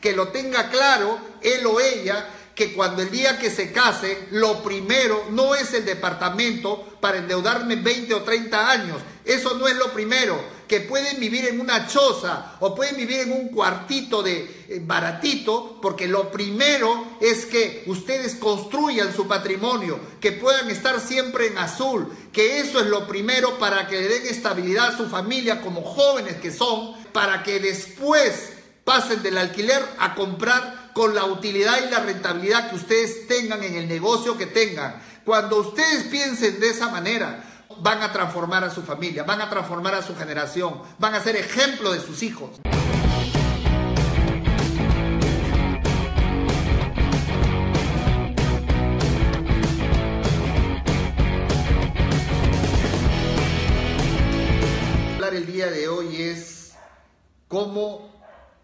[0.00, 2.26] que lo tenga claro él o ella
[2.58, 7.76] que cuando el día que se case, lo primero no es el departamento para endeudarme
[7.76, 8.96] 20 o 30 años.
[9.24, 10.58] Eso no es lo primero.
[10.66, 15.78] Que pueden vivir en una choza o pueden vivir en un cuartito de eh, baratito,
[15.80, 22.12] porque lo primero es que ustedes construyan su patrimonio, que puedan estar siempre en azul,
[22.32, 26.38] que eso es lo primero para que le den estabilidad a su familia como jóvenes
[26.38, 28.57] que son, para que después
[28.88, 33.74] pasen del alquiler a comprar con la utilidad y la rentabilidad que ustedes tengan en
[33.74, 35.02] el negocio que tengan.
[35.26, 37.44] Cuando ustedes piensen de esa manera,
[37.82, 41.36] van a transformar a su familia, van a transformar a su generación, van a ser
[41.36, 42.52] ejemplo de sus hijos.
[55.30, 56.72] El día de hoy es
[57.46, 58.17] cómo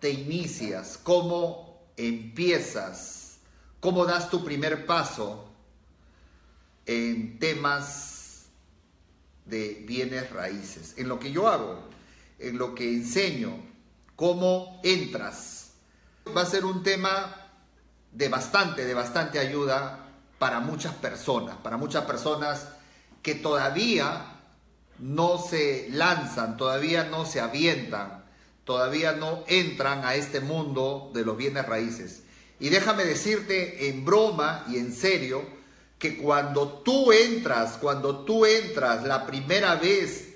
[0.04, 3.38] te inicias, cómo empiezas,
[3.80, 5.48] cómo das tu primer paso
[6.84, 8.44] en temas
[9.46, 11.88] de bienes raíces, en lo que yo hago,
[12.38, 13.56] en lo que enseño,
[14.14, 15.70] cómo entras.
[16.36, 17.34] Va a ser un tema
[18.12, 20.06] de bastante, de bastante ayuda
[20.38, 22.68] para muchas personas, para muchas personas
[23.22, 24.34] que todavía
[24.98, 28.23] no se lanzan, todavía no se avientan
[28.64, 32.22] todavía no entran a este mundo de los bienes raíces.
[32.58, 35.42] Y déjame decirte en broma y en serio
[35.98, 40.34] que cuando tú entras, cuando tú entras la primera vez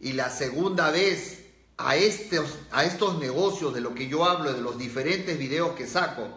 [0.00, 1.44] y la segunda vez
[1.76, 5.86] a estos, a estos negocios de lo que yo hablo, de los diferentes videos que
[5.86, 6.28] saco,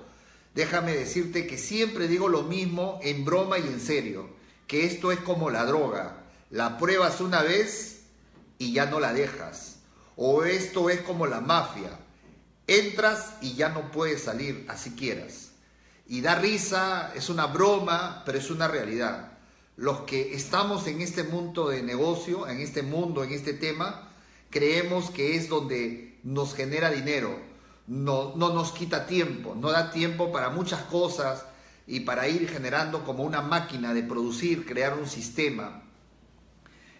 [0.53, 4.29] déjame decirte que siempre digo lo mismo en broma y en serio,
[4.67, 6.17] que esto es como la droga.
[6.51, 8.03] La pruebas una vez
[8.57, 9.74] y ya no la dejas
[10.15, 11.99] o esto es como la mafia.
[12.67, 15.51] Entras y ya no puedes salir, así quieras.
[16.07, 19.31] Y da risa, es una broma, pero es una realidad.
[19.75, 24.09] Los que estamos en este mundo de negocio, en este mundo, en este tema,
[24.49, 27.39] creemos que es donde nos genera dinero.
[27.87, 31.45] No, no nos quita tiempo, no da tiempo para muchas cosas
[31.85, 35.84] y para ir generando como una máquina de producir, crear un sistema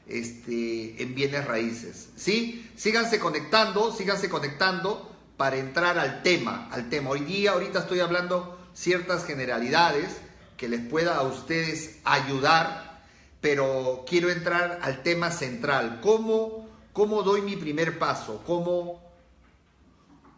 [0.07, 2.09] este, en bienes raíces.
[2.15, 2.69] ¿Sí?
[2.75, 7.09] Síganse conectando, síganse conectando para entrar al tema, al tema.
[7.09, 10.17] Hoy día, ahorita estoy hablando ciertas generalidades
[10.57, 13.03] que les pueda a ustedes ayudar,
[13.41, 15.99] pero quiero entrar al tema central.
[16.01, 18.41] ¿Cómo, cómo doy mi primer paso?
[18.45, 19.01] ¿Cómo,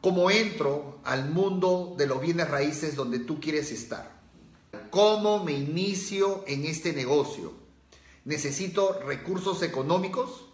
[0.01, 4.17] ¿Cómo entro al mundo de los bienes raíces donde tú quieres estar?
[4.89, 7.66] ¿Cómo me inicio en este negocio?
[8.27, 10.47] ¿Necesito recursos económicos?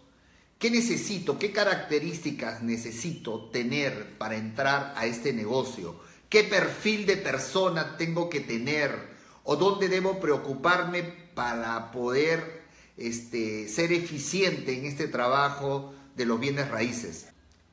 [0.60, 1.40] ¿Qué necesito?
[1.40, 5.98] ¿Qué características necesito tener para entrar a este negocio?
[6.28, 8.96] ¿Qué perfil de persona tengo que tener?
[9.42, 12.62] ¿O dónde debo preocuparme para poder
[12.96, 17.26] este, ser eficiente en este trabajo de los bienes raíces?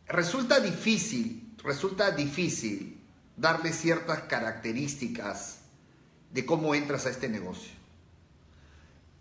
[0.07, 2.99] Resulta difícil, resulta difícil
[3.37, 5.59] darle ciertas características
[6.31, 7.80] de cómo entras a este negocio.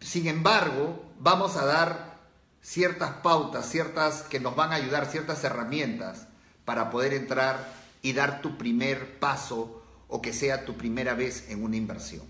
[0.01, 2.19] Sin embargo, vamos a dar
[2.63, 6.27] ciertas pautas, ciertas que nos van a ayudar, ciertas herramientas
[6.65, 7.73] para poder entrar
[8.03, 12.23] y dar tu primer paso o que sea tu primera vez en una inversión.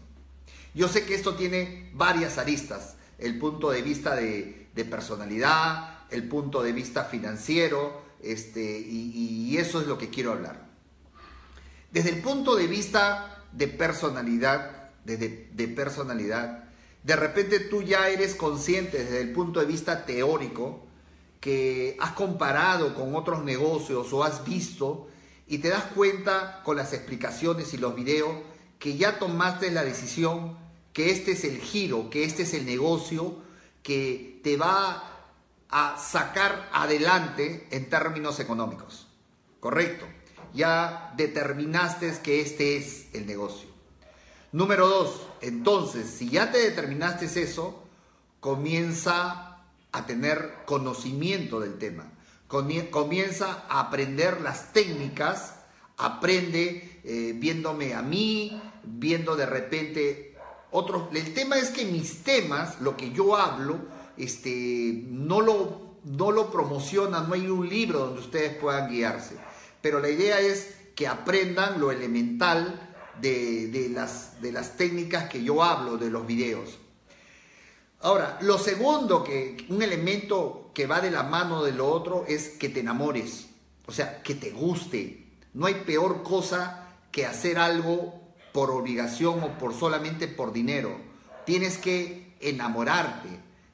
[0.75, 6.63] Yo sé que esto tiene varias aristas, el punto de vista de, personalidad, el punto
[6.63, 10.65] de vista financiero, este, y, eso es lo que quiero hablar.
[11.93, 16.70] Desde el punto de vista de personalidad, de personalidad,
[17.03, 20.87] de repente tú ya eres consciente desde el punto de vista teórico
[21.41, 25.09] que has comparado con otros negocios o has visto
[25.47, 28.31] y te das cuenta con las explicaciones y los videos
[28.79, 30.59] que ya tomaste la decisión
[30.93, 33.43] que este es el giro, que este es el negocio
[33.83, 35.27] que te va
[35.71, 39.07] a sacar adelante en términos económicos.
[39.61, 40.07] Correcto.
[40.53, 43.70] Ya determinaste que este es el negocio.
[44.53, 47.85] Número dos, entonces, si ya te determinaste eso,
[48.41, 49.59] comienza
[49.93, 52.11] a tener conocimiento del tema.
[52.49, 55.55] Comienza a aprender las técnicas,
[55.97, 60.37] aprende eh, viéndome a mí, viendo de repente
[60.73, 61.15] otros.
[61.15, 63.79] El tema es que mis temas, lo que yo hablo,
[64.17, 69.37] este, no lo, no lo promociona, no hay un libro donde ustedes puedan guiarse.
[69.81, 72.90] Pero la idea es que aprendan lo elemental
[73.21, 76.79] de, las, de las técnicas que yo hablo, de los videos.
[78.01, 82.49] Ahora, lo segundo, que un elemento que va de la mano de lo otro es
[82.49, 83.49] que te enamores,
[83.87, 85.27] o sea, que te guste.
[85.53, 88.21] No hay peor cosa que hacer algo
[88.53, 90.97] por obligación o por solamente por dinero.
[91.45, 93.29] Tienes que enamorarte,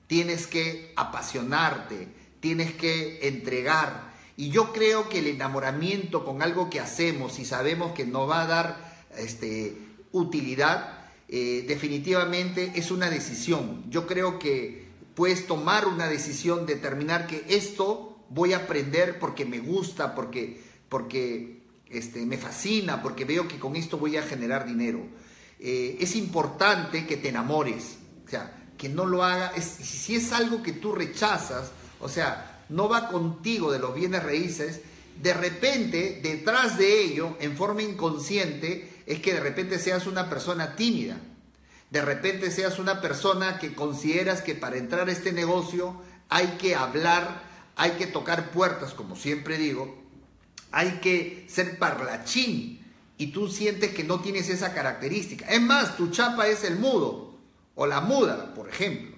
[0.06, 2.08] tienes que apasionarte,
[2.40, 4.12] tienes que entregar.
[4.36, 8.42] Y yo creo que el enamoramiento con algo que hacemos y sabemos que nos va
[8.42, 8.85] a dar
[9.16, 9.76] este,
[10.12, 13.84] utilidad, eh, definitivamente es una decisión.
[13.90, 19.58] Yo creo que puedes tomar una decisión, determinar que esto voy a aprender porque me
[19.58, 25.00] gusta, porque, porque este, me fascina, porque veo que con esto voy a generar dinero.
[25.58, 30.62] Eh, es importante que te enamores, o sea, que no lo haga, si es algo
[30.62, 34.82] que tú rechazas, o sea, no va contigo de los bienes raíces,
[35.22, 40.76] de repente, detrás de ello, en forma inconsciente, es que de repente seas una persona
[40.76, 41.16] tímida.
[41.90, 46.74] De repente seas una persona que consideras que para entrar a este negocio hay que
[46.74, 47.42] hablar,
[47.76, 50.02] hay que tocar puertas, como siempre digo,
[50.72, 52.84] hay que ser parlachín
[53.16, 55.46] y tú sientes que no tienes esa característica.
[55.46, 57.38] Es más, tu chapa es el mudo
[57.76, 59.16] o la muda, por ejemplo.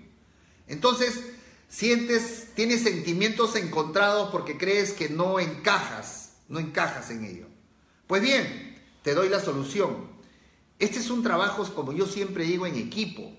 [0.67, 1.21] Entonces,
[1.69, 7.47] sientes, tienes sentimientos encontrados porque crees que no encajas, no encajas en ello.
[8.07, 8.68] Pues bien,
[9.09, 10.07] te doy la solución.
[10.79, 13.33] Este es un trabajo, como yo siempre digo, en equipo.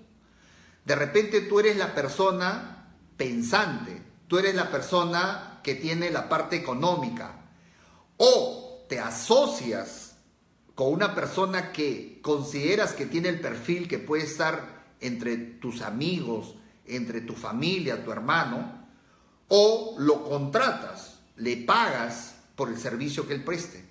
[0.84, 6.56] De repente tú eres la persona pensante, tú eres la persona que tiene la parte
[6.56, 7.52] económica,
[8.18, 10.16] o te asocias
[10.74, 16.56] con una persona que consideras que tiene el perfil que puede estar entre tus amigos,
[16.88, 18.88] entre tu familia, tu hermano,
[19.50, 23.89] o lo contratas, le pagas por el servicio que él preste.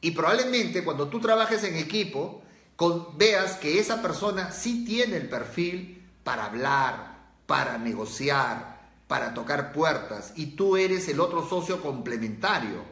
[0.00, 2.42] Y probablemente cuando tú trabajes en equipo,
[3.16, 10.32] veas que esa persona sí tiene el perfil para hablar, para negociar, para tocar puertas,
[10.36, 12.84] y tú eres el otro socio complementario.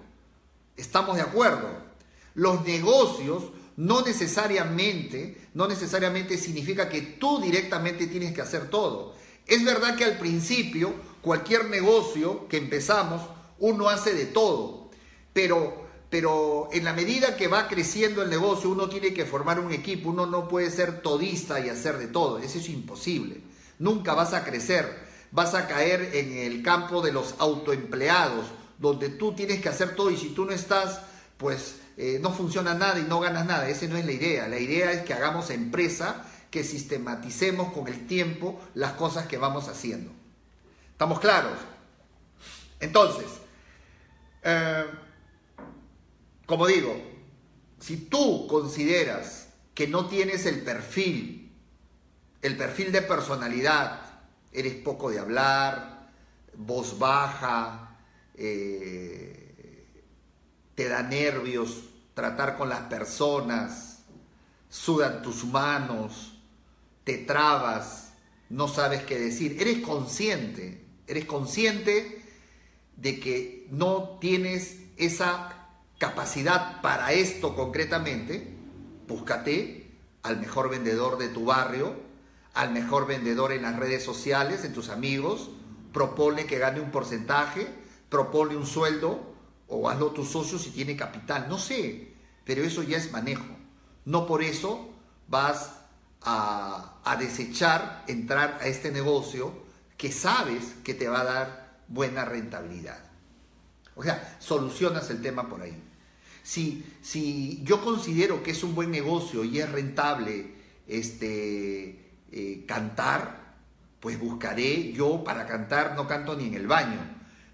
[0.77, 1.69] ¿Estamos de acuerdo?
[2.35, 3.45] Los negocios
[3.77, 9.15] no necesariamente, no necesariamente significa que tú directamente tienes que hacer todo.
[9.47, 13.23] Es verdad que al principio, cualquier negocio que empezamos,
[13.61, 14.91] uno hace de todo,
[15.33, 19.73] pero pero en la medida que va creciendo el negocio, uno tiene que formar un
[19.73, 23.43] equipo, uno no puede ser todista y hacer de todo, eso es imposible.
[23.79, 24.99] Nunca vas a crecer,
[25.31, 28.47] vas a caer en el campo de los autoempleados,
[28.79, 31.01] donde tú tienes que hacer todo y si tú no estás,
[31.37, 33.69] pues eh, no funciona nada y no ganas nada.
[33.69, 34.49] Esa no es la idea.
[34.49, 39.69] La idea es que hagamos empresa, que sistematicemos con el tiempo las cosas que vamos
[39.69, 40.13] haciendo.
[40.93, 41.59] ¿Estamos claros?
[42.81, 43.27] Entonces,
[44.43, 44.85] eh,
[46.49, 46.99] como digo,
[47.79, 51.53] si tú consideras que no tienes el perfil,
[52.41, 54.01] el perfil de personalidad,
[54.51, 56.11] eres poco de hablar,
[56.57, 57.99] voz baja,
[58.35, 59.85] eh,
[60.75, 61.85] te da nervios
[62.15, 64.05] tratar con las personas,
[64.71, 66.41] sudan tus manos,
[67.05, 68.15] te trabas,
[68.49, 72.23] no sabes qué decir, eres consciente, eres consciente
[72.97, 75.58] de que no tienes esa
[75.99, 78.57] capacidad para esto concretamente,
[79.07, 79.91] búscate
[80.23, 81.97] al mejor vendedor de tu barrio,
[82.55, 85.51] al mejor vendedor en las redes sociales, en tus amigos,
[85.93, 87.67] propone que gane un porcentaje,
[88.09, 89.35] propone un sueldo
[89.67, 92.15] o hazlo tu socio si tiene capital, no sé,
[92.45, 93.57] pero eso ya es manejo.
[94.05, 94.91] No por eso
[95.29, 95.73] vas
[96.23, 99.53] a, a desechar entrar a este negocio
[99.97, 102.99] que sabes que te va a dar buena rentabilidad.
[103.95, 105.88] O sea, solucionas el tema por ahí.
[106.49, 110.47] Si, si yo considero que es un buen negocio y es rentable
[110.87, 113.59] este, eh, cantar,
[114.01, 117.01] pues buscaré, yo para cantar no canto ni en el baño.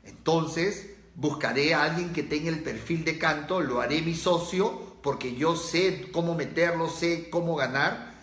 [0.05, 5.35] Entonces buscaré a alguien que tenga el perfil de canto, lo haré mi socio porque
[5.35, 8.15] yo sé cómo meterlo, sé cómo ganar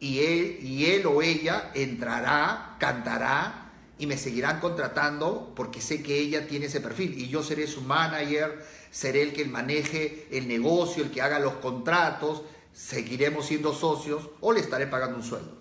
[0.00, 6.18] y él, y él o ella entrará, cantará y me seguirán contratando porque sé que
[6.18, 8.66] ella tiene ese perfil y yo seré su manager,
[8.96, 12.40] seré el que maneje el negocio, el que haga los contratos,
[12.72, 15.52] seguiremos siendo socios o le estaré pagando un sueldo.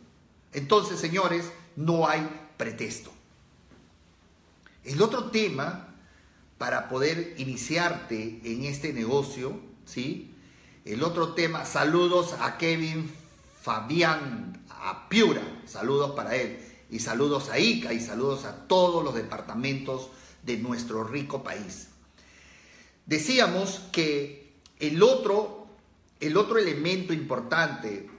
[0.54, 2.26] Entonces, señores, no hay
[2.56, 3.12] pretexto.
[4.86, 5.94] El otro tema
[6.58, 10.34] para poder iniciarte en este negocio, ¿sí?
[10.86, 13.12] El otro tema, saludos a Kevin
[13.62, 16.58] Fabián, a Piura, saludos para él,
[16.90, 20.10] y saludos a Ica, y saludos a todos los departamentos
[20.44, 21.90] de nuestro rico país.
[23.06, 25.68] Decíamos que el otro,
[26.20, 28.10] el otro elemento importante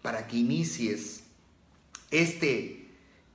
[0.00, 1.22] para que inicies
[2.10, 2.88] este,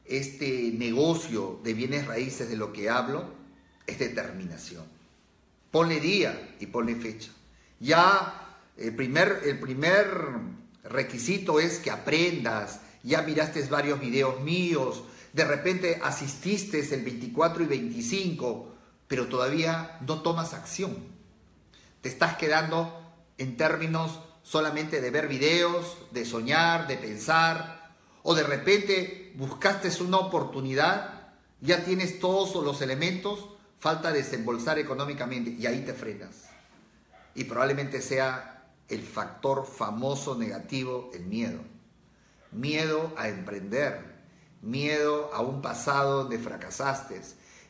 [0.05, 3.33] este negocio de bienes raíces de lo que hablo
[3.85, 4.85] es determinación.
[5.71, 7.31] Ponle día y ponle fecha.
[7.79, 10.07] Ya el primer, el primer
[10.83, 15.03] requisito es que aprendas, ya miraste varios videos míos,
[15.33, 18.76] de repente asististe el 24 y 25,
[19.07, 20.95] pero todavía no tomas acción.
[22.01, 23.01] Te estás quedando
[23.37, 30.17] en términos solamente de ver videos, de soñar, de pensar, o de repente buscaste una
[30.17, 33.47] oportunidad, ya tienes todos los elementos,
[33.79, 36.49] falta desembolsar económicamente y ahí te frenas.
[37.35, 41.59] Y probablemente sea el factor famoso negativo, el miedo.
[42.51, 44.15] Miedo a emprender,
[44.61, 47.21] miedo a un pasado donde fracasaste,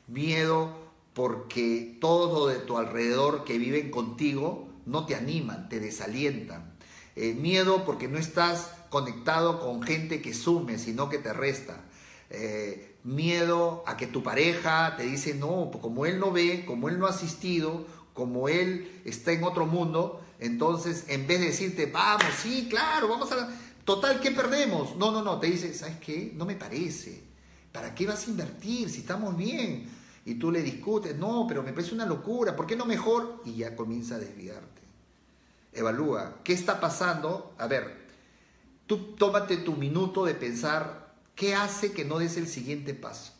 [0.07, 0.86] miedo
[1.17, 6.77] porque todo de tu alrededor que viven contigo no te animan, te desalientan.
[7.15, 11.83] Eh, miedo porque no estás conectado con gente que sume, sino que te resta.
[12.29, 16.87] Eh, miedo a que tu pareja te dice, no, pues como él no ve, como
[16.87, 21.87] él no ha asistido, como él está en otro mundo, entonces en vez de decirte,
[21.87, 23.49] vamos, sí, claro, vamos a...
[23.85, 24.95] Total, ¿qué perdemos?
[24.97, 26.31] No, no, no, te dice, ¿sabes qué?
[26.35, 27.23] No me parece.
[27.71, 29.96] ¿Para qué vas a invertir si estamos bien?
[30.27, 33.41] Y tú le discutes, no, pero me parece una locura, ¿por qué no mejor?
[33.45, 34.81] Y ya comienza a desviarte.
[35.71, 37.55] Evalúa, ¿qué está pasando?
[37.57, 38.07] A ver,
[38.87, 43.31] tú tómate tu minuto de pensar, ¿qué hace que no des el siguiente paso?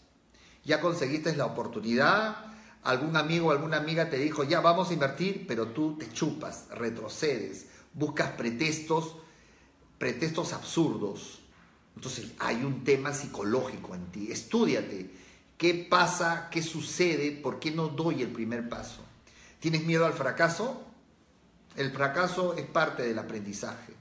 [0.63, 2.37] Ya conseguiste la oportunidad,
[2.83, 6.69] algún amigo o alguna amiga te dijo, ya vamos a invertir, pero tú te chupas,
[6.69, 9.17] retrocedes, buscas pretextos
[9.97, 11.39] pretextos absurdos.
[11.95, 14.31] Entonces hay un tema psicológico en ti.
[14.31, 15.26] Estúdiate.
[15.57, 16.49] ¿Qué pasa?
[16.51, 17.31] ¿Qué sucede?
[17.31, 19.01] ¿Por qué no doy el primer paso?
[19.59, 20.83] ¿Tienes miedo al fracaso?
[21.75, 23.93] El fracaso es parte del aprendizaje.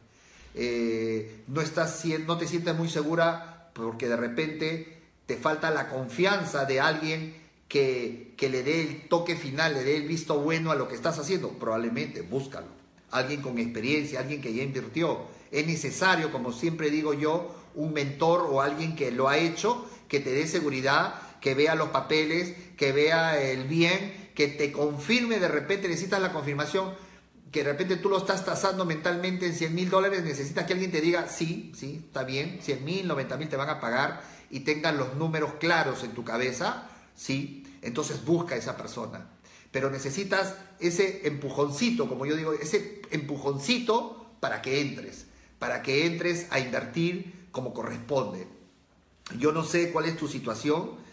[0.55, 6.65] Eh, no, estás, no te sientes muy segura porque de repente te falta la confianza
[6.65, 7.37] de alguien
[7.69, 10.95] que, que le dé el toque final, le dé el visto bueno a lo que
[10.95, 11.51] estás haciendo.
[11.51, 12.69] Probablemente, búscalo.
[13.11, 18.47] Alguien con experiencia, alguien que ya invirtió es necesario, como siempre digo yo, un mentor
[18.51, 21.15] o alguien que lo ha hecho, que te dé seguridad,
[21.47, 26.33] que vea los papeles, que vea el bien, que te confirme, de repente necesitas la
[26.33, 26.93] confirmación,
[27.53, 30.91] que de repente tú lo estás tasando mentalmente en 100 mil dólares, necesitas que alguien
[30.91, 34.61] te diga, sí, sí, está bien, 100 mil, 90 mil te van a pagar y
[34.61, 39.29] tengan los números claros en tu cabeza, sí, entonces busca a esa persona.
[39.71, 45.27] Pero necesitas ese empujoncito, como yo digo, ese empujoncito para que entres
[45.61, 48.47] para que entres a invertir como corresponde.
[49.39, 51.06] Yo no sé cuál es tu situación,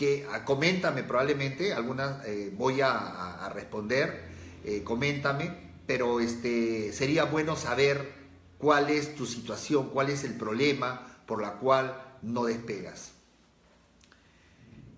[0.00, 4.22] que ah, coméntame probablemente, algunas eh, voy a, responder,
[4.64, 5.54] eh, coméntame,
[5.86, 8.10] pero este, sería bueno saber
[8.56, 13.12] cuál es tu situación, cuál es el problema por la cual no despegas.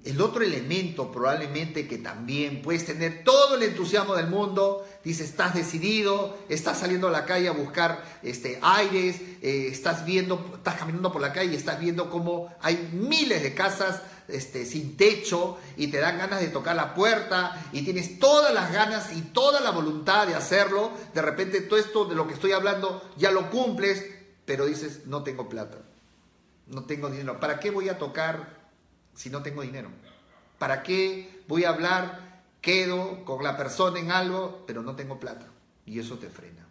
[0.04, 5.52] El otro elemento probablemente que también puedes tener todo el entusiasmo del mundo, dice, estás
[5.52, 11.10] decidido, estás saliendo a la calle a buscar este, aires, eh, estás viendo, estás caminando
[11.10, 15.88] por la calle y estás viendo cómo hay miles de casas este, sin techo y
[15.88, 19.70] te dan ganas de tocar la puerta y tienes todas las ganas y toda la
[19.70, 24.04] voluntad de hacerlo, de repente todo esto de lo que estoy hablando ya lo cumples,
[24.44, 25.78] pero dices, no tengo plata,
[26.66, 28.62] no tengo dinero, ¿para qué voy a tocar
[29.14, 29.90] si no tengo dinero?
[30.58, 32.44] ¿Para qué voy a hablar?
[32.60, 35.46] Quedo con la persona en algo, pero no tengo plata.
[35.84, 36.68] Y eso te frena.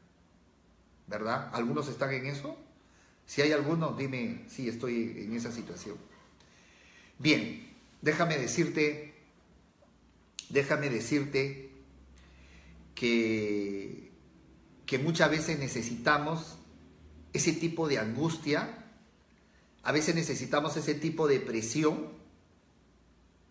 [1.07, 1.49] ¿Verdad?
[1.51, 2.55] ¿Algunos están en eso?
[3.25, 5.97] Si hay alguno, dime si estoy en esa situación.
[7.21, 9.13] Bien, déjame decirte,
[10.49, 11.69] déjame decirte
[12.95, 14.09] que,
[14.87, 16.57] que muchas veces necesitamos
[17.31, 18.87] ese tipo de angustia,
[19.83, 22.09] a veces necesitamos ese tipo de presión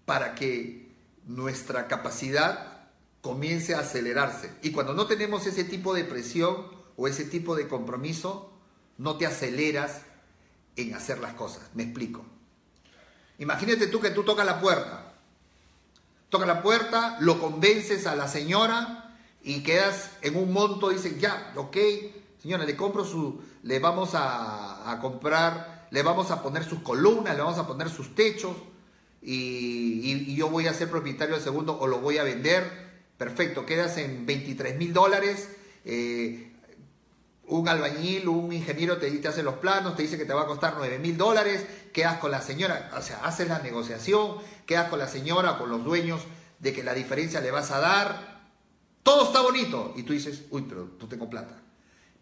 [0.04, 0.90] para que
[1.28, 2.88] nuestra capacidad
[3.20, 4.50] comience a acelerarse.
[4.62, 8.52] Y cuando no tenemos ese tipo de presión o ese tipo de compromiso,
[8.98, 10.02] no te aceleras
[10.74, 11.70] en hacer las cosas.
[11.74, 12.24] Me explico.
[13.40, 15.12] Imagínate tú que tú tocas la puerta.
[16.28, 21.52] Toca la puerta, lo convences a la señora y quedas en un monto, dicen, ya,
[21.56, 21.76] ok,
[22.40, 27.34] señora, le compro su, le vamos a, a comprar, le vamos a poner sus columnas,
[27.34, 28.54] le vamos a poner sus techos,
[29.22, 33.98] y, yo voy a ser propietario del segundo o lo voy a vender, perfecto, quedas
[33.98, 35.50] en 23 mil dólares.
[35.84, 36.49] Eh,
[37.50, 40.46] un albañil, un ingeniero te, te hace los planos, te dice que te va a
[40.46, 44.98] costar 9 mil dólares, quedas con la señora, o sea, haces la negociación, quedas con
[44.98, 46.20] la señora, con los dueños
[46.58, 48.40] de que la diferencia le vas a dar,
[49.02, 51.60] todo está bonito y tú dices, uy, pero no tengo plata.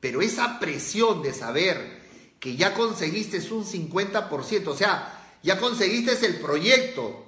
[0.00, 2.02] Pero esa presión de saber
[2.40, 7.26] que ya conseguiste un 50%, o sea, ya conseguiste el proyecto.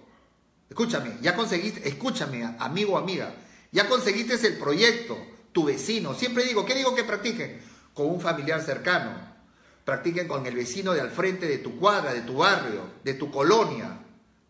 [0.68, 3.34] Escúchame, ya conseguiste, escúchame, amigo o amiga,
[3.72, 5.18] ya conseguiste el proyecto,
[5.52, 6.14] tu vecino.
[6.14, 7.60] Siempre digo, ¿qué digo que practiquen?
[8.00, 9.10] Con un familiar cercano.
[9.84, 13.30] Practiquen con el vecino de al frente de tu cuadra, de tu barrio, de tu
[13.30, 13.94] colonia.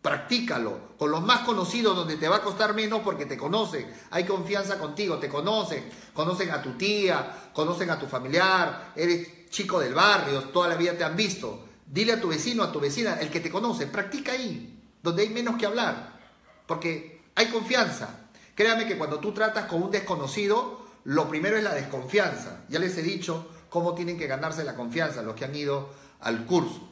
[0.01, 4.23] Practícalo con los más conocidos donde te va a costar menos porque te conocen, hay
[4.23, 9.95] confianza contigo, te conocen, conocen a tu tía, conocen a tu familiar, eres chico del
[9.95, 11.65] barrio, toda la vida te han visto.
[11.85, 15.29] Dile a tu vecino, a tu vecina, el que te conoce, practica ahí, donde hay
[15.29, 16.21] menos que hablar,
[16.65, 18.29] porque hay confianza.
[18.55, 22.63] Créame que cuando tú tratas con un desconocido, lo primero es la desconfianza.
[22.69, 25.89] Ya les he dicho cómo tienen que ganarse la confianza los que han ido
[26.19, 26.87] al curso.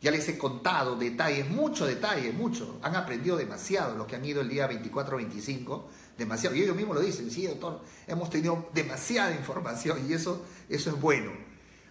[0.00, 2.68] Ya les he contado detalles, muchos detalles, muchos.
[2.82, 5.82] Han aprendido demasiado los que han ido el día 24-25,
[6.18, 6.54] demasiado.
[6.54, 11.00] Y ellos mismos lo dicen, sí, doctor, hemos tenido demasiada información y eso, eso es
[11.00, 11.32] bueno.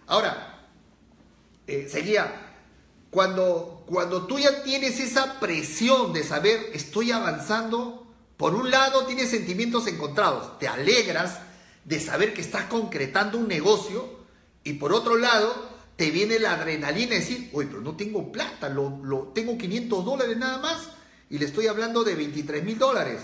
[0.06, 0.68] Ahora,
[1.66, 2.54] eh, seguía,
[3.10, 9.30] cuando, cuando tú ya tienes esa presión de saber, estoy avanzando, por un lado tienes
[9.30, 11.40] sentimientos encontrados, te alegras
[11.84, 14.20] de saber que estás concretando un negocio
[14.62, 18.68] y por otro lado te viene la adrenalina de decir, uy, pero no tengo plata,
[18.68, 20.88] lo, lo, tengo 500 dólares nada más
[21.30, 23.20] y le estoy hablando de 23 mil dólares.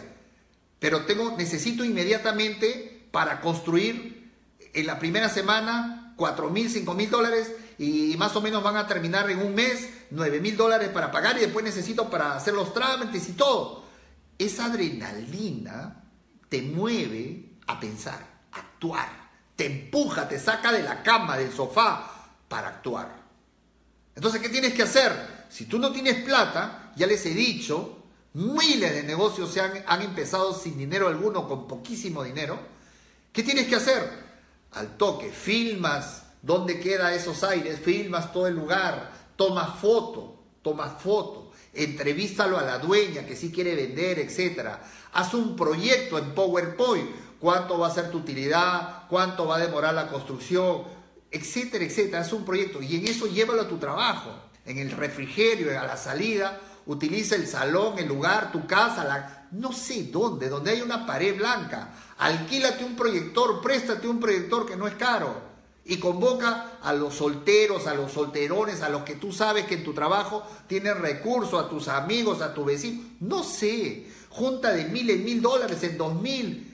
[0.79, 4.31] Pero tengo, necesito inmediatamente para construir
[4.73, 8.87] en la primera semana 4 mil, 5 mil dólares y más o menos van a
[8.87, 12.73] terminar en un mes 9 mil dólares para pagar y después necesito para hacer los
[12.73, 13.85] trámites y todo.
[14.39, 16.05] Esa adrenalina
[16.49, 19.09] te mueve a pensar, actuar,
[19.57, 23.17] te empuja, te saca de la cama, del sofá, para actuar.
[24.15, 25.47] Entonces, ¿qué tienes que hacer?
[25.49, 28.05] Si tú no tienes plata, ya les he dicho,
[28.35, 32.59] miles de negocios se han, han empezado sin dinero alguno, con poquísimo dinero.
[33.33, 34.31] ¿Qué tienes que hacer?
[34.73, 41.53] Al toque, filmas dónde queda esos aires, filmas todo el lugar, tomas foto, tomas foto,
[41.73, 44.71] entrevístalo a la dueña que sí quiere vender, etc.
[45.13, 49.95] Haz un proyecto en PowerPoint, cuánto va a ser tu utilidad, cuánto va a demorar
[49.95, 50.85] la construcción,
[51.31, 52.21] etcétera, etcétera.
[52.21, 54.31] Es un proyecto y en eso llévalo a tu trabajo,
[54.65, 56.61] en el refrigerio, a la salida.
[56.87, 61.37] Utiliza el salón, el lugar, tu casa, la, no sé dónde, donde hay una pared
[61.37, 61.93] blanca.
[62.19, 65.51] Alquílate un proyector, préstate un proyector que no es caro.
[65.85, 69.85] Y convoca a los solteros, a los solterones, a los que tú sabes que en
[69.85, 73.03] tu trabajo tienen recursos, a tus amigos, a tu vecino.
[73.21, 76.70] No sé, junta de mil en mil dólares, en dos mil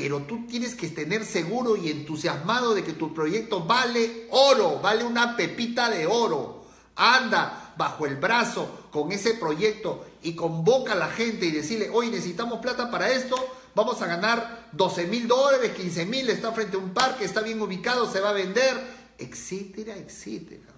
[0.00, 5.04] pero tú tienes que tener seguro y entusiasmado de que tu proyecto vale oro, vale
[5.04, 6.64] una pepita de oro.
[6.96, 12.08] Anda bajo el brazo con ese proyecto y convoca a la gente y decirle, hoy
[12.08, 13.36] necesitamos plata para esto,
[13.74, 17.60] vamos a ganar 12 mil dólares, 15 mil, está frente a un parque, está bien
[17.60, 18.74] ubicado, se va a vender,
[19.18, 20.72] etcétera, etcétera.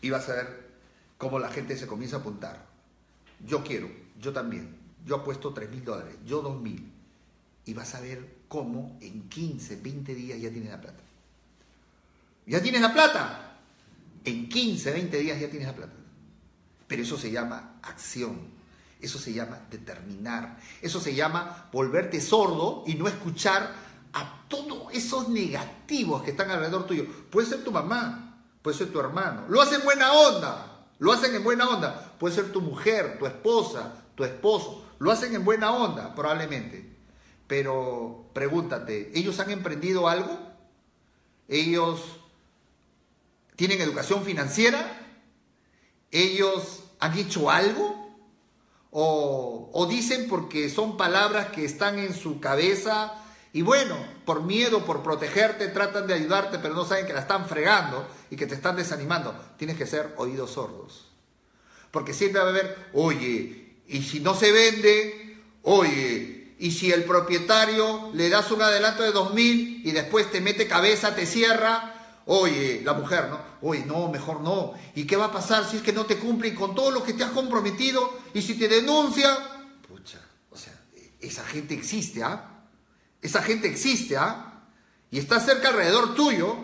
[0.00, 0.70] Y vas a ver
[1.18, 2.66] cómo la gente se comienza a apuntar.
[3.44, 6.94] Yo quiero, yo también, yo apuesto 3 mil dólares, yo 2 mil
[7.66, 11.02] y vas a ver cómo en 15, 20 días ya tienes la plata.
[12.46, 13.58] Ya tienes la plata.
[14.24, 15.94] En 15, 20 días ya tienes la plata.
[16.86, 18.38] Pero eso se llama acción.
[19.00, 20.58] Eso se llama determinar.
[20.80, 23.74] Eso se llama volverte sordo y no escuchar
[24.12, 27.06] a todos esos negativos que están alrededor tuyo.
[27.30, 29.44] Puede ser tu mamá, puede ser tu hermano.
[29.48, 30.86] Lo hacen buena onda.
[30.98, 32.12] Lo hacen en buena onda.
[32.18, 34.84] Puede ser tu mujer, tu esposa, tu esposo.
[34.98, 36.93] Lo hacen en buena onda, probablemente.
[37.46, 40.38] Pero pregúntate, ¿ellos han emprendido algo?
[41.48, 42.00] ¿Ellos
[43.56, 45.00] tienen educación financiera?
[46.10, 48.02] ¿Ellos han hecho algo?
[48.90, 53.20] ¿O, o dicen porque son palabras que están en su cabeza
[53.54, 57.46] y bueno, por miedo, por protegerte, tratan de ayudarte, pero no saben que la están
[57.46, 59.32] fregando y que te están desanimando?
[59.56, 61.12] Tienes que ser oídos sordos.
[61.92, 67.04] Porque siempre va a haber, oye, y si no se vende, oye, y si el
[67.04, 72.80] propietario le das un adelanto de 2.000 y después te mete cabeza, te cierra, oye,
[72.82, 73.38] la mujer, ¿no?
[73.60, 74.72] Oye, no, mejor no.
[74.94, 77.12] ¿Y qué va a pasar si es que no te cumplen con todo lo que
[77.12, 79.36] te has comprometido y si te denuncia?
[79.86, 80.18] Pucha,
[80.50, 80.72] o sea,
[81.20, 82.62] esa gente existe, ¿ah?
[83.20, 84.62] Esa gente existe, ¿ah?
[85.10, 86.56] Y está cerca alrededor tuyo.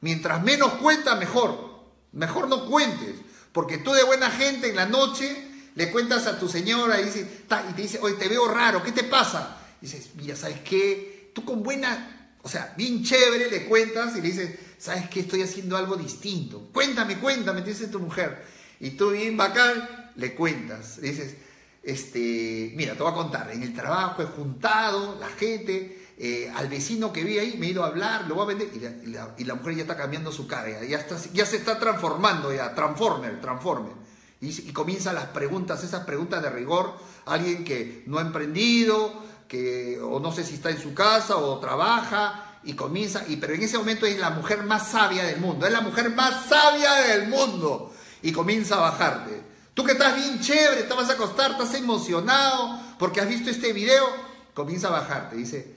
[0.00, 1.92] Mientras menos cuenta, mejor.
[2.12, 3.16] Mejor no cuentes.
[3.52, 7.82] Porque tú de buena gente en la noche le cuentas a tu señora y, te
[7.82, 9.58] dice, oye, te veo raro, ¿qué te pasa?
[9.80, 11.30] Y dices, mira, ¿sabes qué?
[11.34, 15.20] Tú con buena, o sea, bien chévere le cuentas y le dices, ¿sabes qué?
[15.20, 16.70] Estoy haciendo algo distinto.
[16.72, 18.42] Cuéntame, cuéntame, te dice tu mujer.
[18.80, 20.98] Y tú bien bacán, le cuentas.
[20.98, 21.36] Dices,
[21.82, 26.68] este, mira, te voy a contar, en el trabajo he juntado la gente, eh, al
[26.68, 29.54] vecino que vi ahí, me he ido a hablar, lo voy a vender, y la,
[29.54, 33.92] mujer ya está cambiando su cara, ya, está, ya se está transformando, ya, transformer, transformer.
[34.40, 36.94] Y, comienzan las preguntas, esas preguntas de rigor.
[37.24, 39.12] Alguien que no ha emprendido,
[39.48, 43.54] que, o no sé si está en su casa o trabaja, y comienza, y, pero
[43.54, 46.94] en ese momento es la mujer más sabia del mundo, es la mujer más sabia
[46.94, 49.40] del mundo, y comienza a bajarte.
[49.72, 53.72] Tú que estás bien chévere, te vas a acostar, estás emocionado porque has visto este
[53.72, 54.06] video,
[54.54, 55.36] comienza a bajarte.
[55.36, 55.76] Dice,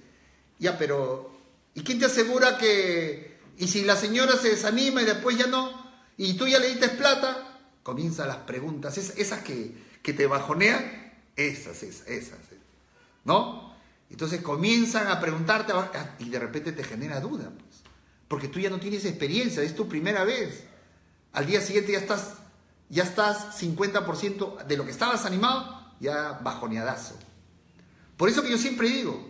[0.57, 1.31] ya, pero
[1.75, 3.37] ¿y quién te asegura que...
[3.57, 5.69] Y si la señora se desanima y después ya no,
[6.15, 7.48] y tú ya le diste plata,
[7.83, 12.39] comienzan las preguntas, esas, que, que, te bajonean, esas, esas, esas,
[13.25, 13.73] ¿no?
[14.09, 15.73] Entonces comienzan a preguntarte
[16.19, 17.81] y de repente te genera duda, pues,
[18.27, 20.63] porque tú ya no tienes experiencia, es tu primera vez.
[21.33, 22.33] Al día siguiente ya estás
[22.89, 27.15] ya estás 50% de lo que estabas animado, ya bajoneadazo.
[28.17, 29.29] Por eso que yo siempre digo,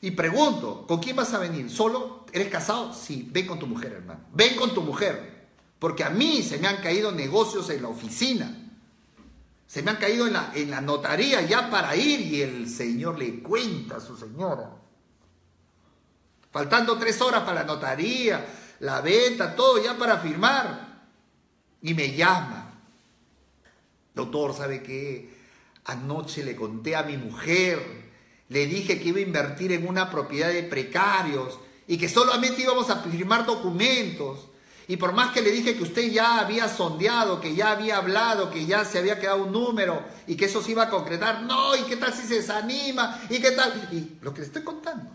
[0.00, 1.70] y pregunto, ¿con quién vas a venir?
[1.70, 2.24] ¿Solo?
[2.32, 2.92] ¿Eres casado?
[2.92, 4.20] Sí, ven con tu mujer, hermano.
[4.32, 5.35] Ven con tu mujer.
[5.78, 8.50] Porque a mí se me han caído negocios en la oficina.
[9.66, 13.18] Se me han caído en la, en la notaría ya para ir y el señor
[13.18, 14.70] le cuenta a su señora.
[16.50, 18.46] Faltando tres horas para la notaría,
[18.80, 20.86] la venta, todo ya para firmar
[21.82, 22.80] y me llama.
[24.14, 25.36] Doctor, ¿sabe qué?
[25.84, 28.10] Anoche le conté a mi mujer,
[28.48, 32.88] le dije que iba a invertir en una propiedad de precarios y que solamente íbamos
[32.90, 34.48] a firmar documentos.
[34.88, 38.50] Y por más que le dije que usted ya había sondeado, que ya había hablado,
[38.50, 41.74] que ya se había quedado un número y que eso se iba a concretar, no,
[41.74, 43.20] ¿y qué tal si se desanima?
[43.28, 43.88] ¿Y qué tal?
[43.90, 45.10] Y lo que le estoy contando.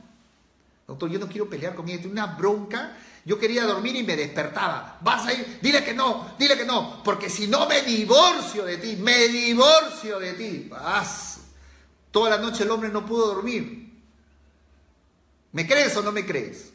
[0.87, 4.97] Doctor, yo no quiero pelear con ella, una bronca yo quería dormir y me despertaba.
[5.01, 8.77] Vas a ir, dile que no, dile que no, porque si no me divorcio de
[8.77, 10.67] ti, me divorcio de ti.
[10.69, 11.39] Vas.
[12.09, 13.89] Toda la noche el hombre no pudo dormir.
[15.51, 16.71] ¿Me crees o no me crees?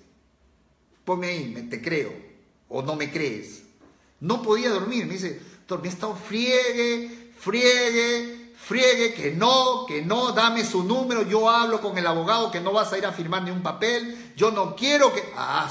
[1.04, 2.25] Ponme ahí, te creo
[2.68, 3.64] o no me crees.
[4.20, 10.32] No podía dormir, me dice, me he estado friegue, friegue, friegue, que no, que no,
[10.32, 13.42] dame su número, yo hablo con el abogado que no vas a ir a firmar
[13.42, 15.22] ni un papel, yo no quiero que...
[15.36, 15.70] Ah,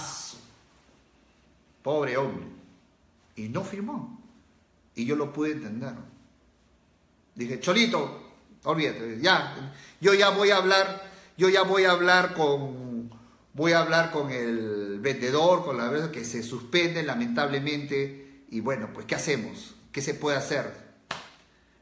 [1.85, 2.47] Pobre hombre.
[3.35, 4.19] Y no firmó.
[4.95, 5.93] Y yo lo pude entender.
[7.35, 8.23] Dije, Cholito,
[8.63, 12.84] olvídate, ya, yo ya voy a hablar, yo ya voy a hablar con,
[13.55, 18.43] voy a hablar con el vendedor, con la verdad que se suspende lamentablemente.
[18.51, 19.75] Y bueno, pues, ¿qué hacemos?
[19.91, 20.71] ¿Qué se puede hacer?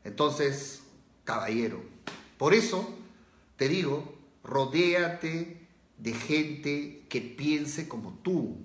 [0.04, 0.84] Entonces,
[1.24, 1.84] caballero,
[2.38, 2.88] por eso
[3.58, 8.58] te digo, rodéate de gente que piense como tú,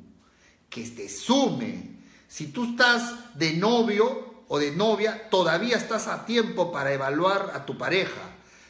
[0.68, 1.98] que te sume.
[2.28, 7.64] Si tú estás de novio o de novia, todavía estás a tiempo para evaluar a
[7.64, 8.20] tu pareja.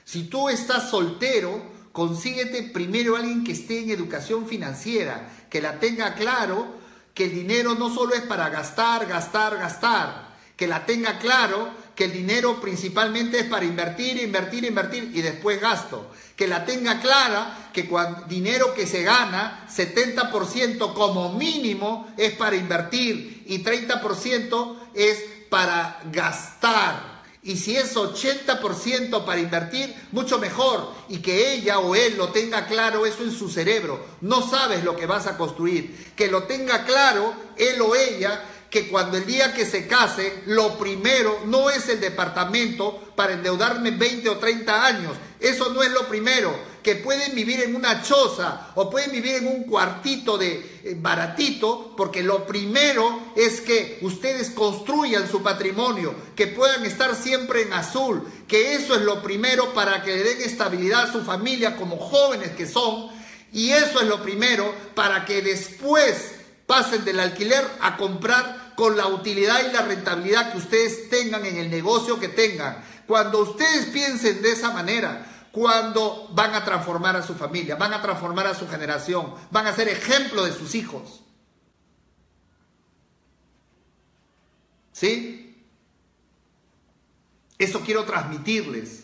[0.04, 6.14] Si tú estás soltero, consíguete primero alguien que esté en educación financiera, que la tenga
[6.14, 6.76] claro
[7.12, 12.04] que el dinero no solo es para gastar, gastar, gastar, que la tenga claro que
[12.04, 16.12] el dinero principalmente es para invertir, invertir, invertir y después gasto.
[16.36, 22.54] Que la tenga clara que cuando dinero que se gana, 70% como mínimo es para
[22.54, 25.18] invertir y 30% es
[25.50, 27.17] para gastar.
[27.48, 30.92] Y si es 80% para invertir, mucho mejor.
[31.08, 34.04] Y que ella o él lo tenga claro eso en su cerebro.
[34.20, 36.12] No sabes lo que vas a construir.
[36.14, 40.76] Que lo tenga claro él o ella que cuando el día que se case, lo
[40.76, 45.16] primero no es el departamento para endeudarme 20 o 30 años.
[45.40, 46.54] Eso no es lo primero.
[46.96, 52.22] Pueden vivir en una choza o pueden vivir en un cuartito de eh, baratito, porque
[52.22, 58.74] lo primero es que ustedes construyan su patrimonio, que puedan estar siempre en azul, que
[58.74, 62.66] eso es lo primero para que le den estabilidad a su familia como jóvenes que
[62.66, 63.08] son.
[63.52, 66.32] Y eso es lo primero para que después
[66.66, 71.56] pasen del alquiler a comprar con la utilidad y la rentabilidad que ustedes tengan en
[71.56, 72.84] el negocio que tengan.
[73.06, 75.26] Cuando ustedes piensen de esa manera,
[75.58, 79.74] cuando van a transformar a su familia, van a transformar a su generación, van a
[79.74, 81.24] ser ejemplo de sus hijos.
[84.92, 85.66] ¿Sí?
[87.58, 89.02] Eso quiero transmitirles.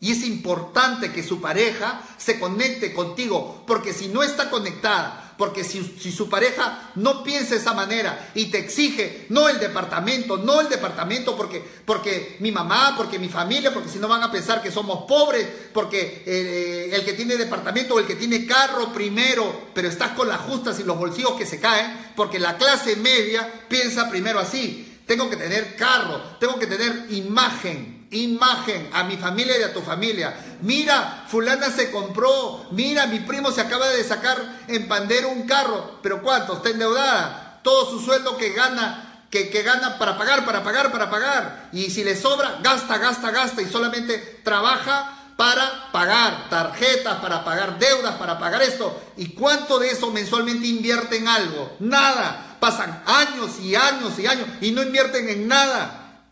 [0.00, 5.64] Y es importante que su pareja se conecte contigo, porque si no está conectada, porque
[5.64, 10.60] si, su pareja no piensa de esa manera y te exige, no el departamento, no
[10.60, 14.62] el departamento porque, porque mi mamá, porque mi familia, porque si no van a pensar
[14.62, 19.70] que somos pobres, porque eh, el que tiene departamento o el que tiene carro primero,
[19.74, 23.66] pero estás con las justas y los bolsillos que se caen, porque la clase media
[23.68, 24.90] piensa primero así.
[25.06, 29.80] Tengo que tener carro, tengo que tener imagen, imagen a mi familia y a tu
[29.80, 30.34] familia.
[30.62, 35.98] Mira, fulana se compró, mira, mi primo se acaba de sacar en pandero un carro,
[36.02, 36.54] pero ¿cuánto?
[36.54, 37.60] Está endeudada.
[37.62, 41.68] Todo su sueldo que gana, que, que gana para pagar, para pagar, para pagar.
[41.72, 47.78] Y si le sobra, gasta, gasta, gasta y solamente trabaja para pagar tarjetas, para pagar
[47.78, 49.00] deudas, para pagar esto.
[49.16, 51.76] ¿Y cuánto de eso mensualmente invierte en algo?
[51.80, 52.56] Nada.
[52.60, 56.22] Pasan años y años y años y no invierten en nada.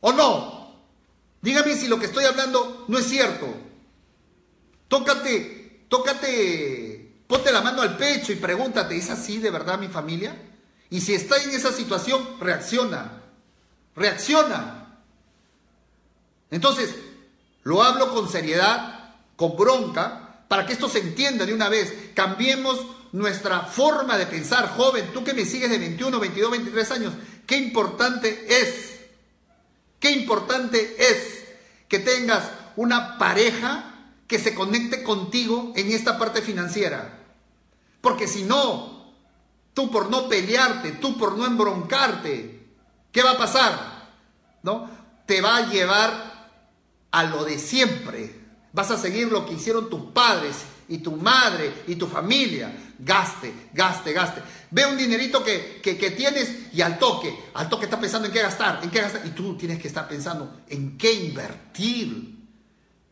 [0.00, 0.55] ¿O no?
[1.46, 3.46] Dígame si lo que estoy hablando no es cierto.
[4.88, 10.34] Tócate, tócate, ponte la mano al pecho y pregúntate, ¿es así de verdad mi familia?
[10.90, 13.22] Y si está en esa situación, reacciona.
[13.94, 15.02] Reacciona.
[16.50, 16.96] Entonces,
[17.62, 22.10] lo hablo con seriedad, con bronca, para que esto se entienda de una vez.
[22.14, 24.68] Cambiemos nuestra forma de pensar.
[24.70, 27.12] Joven, tú que me sigues de 21, 22, 23 años,
[27.46, 28.96] qué importante es,
[30.00, 31.35] qué importante es
[31.88, 33.94] que tengas una pareja
[34.26, 37.20] que se conecte contigo en esta parte financiera.
[38.00, 39.12] Porque si no,
[39.72, 42.66] tú por no pelearte, tú por no embroncarte,
[43.12, 44.08] ¿qué va a pasar?
[44.62, 44.90] ¿No?
[45.26, 46.50] Te va a llevar
[47.10, 48.40] a lo de siempre.
[48.72, 50.56] Vas a seguir lo que hicieron tus padres
[50.88, 52.72] y tu madre y tu familia.
[52.98, 54.42] Gaste, gaste, gaste.
[54.70, 55.80] Ve un dinerito que,
[56.16, 59.26] tienes y al toque, al toque está pensando en qué gastar, en qué gastar.
[59.26, 62.36] Y tú tienes que estar pensando en qué invertir.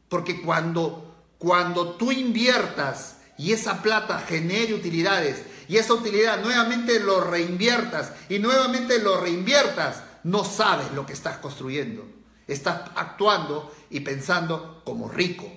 [0.08, 7.20] Porque cuando, cuando tú inviertas y esa plata genere utilidades y esa utilidad nuevamente lo
[7.20, 12.06] reinviertas y nuevamente lo reinviertas, no sabes lo que estás construyendo.
[12.46, 15.50] Estás actuando y pensando como rico.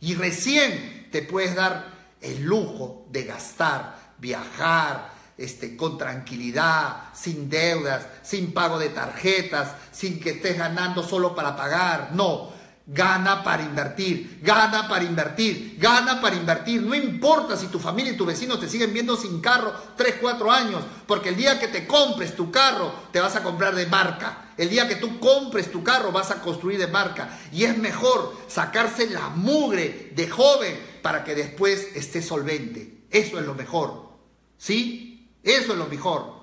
[0.00, 1.86] Y recién te puedes dar
[2.20, 10.20] el lujo de gastar, viajar, este, con tranquilidad, sin deudas, sin pago de tarjetas, sin
[10.20, 12.10] que estés ganando solo para pagar.
[12.12, 12.50] No,
[12.86, 16.82] Gana para invertir, gana para invertir, gana para invertir.
[16.82, 20.50] No importa si tu familia y tus vecinos te siguen viendo sin carro 3, 4
[20.50, 24.52] años, porque el día que te compres tu carro, te vas a comprar de marca.
[24.56, 27.38] El día que tú compres tu carro, vas a construir de marca.
[27.52, 33.04] Y es mejor sacarse la mugre de joven para que después esté solvente.
[33.10, 34.18] Eso es lo mejor.
[34.58, 35.36] ¿Sí?
[35.42, 36.39] Eso es lo mejor.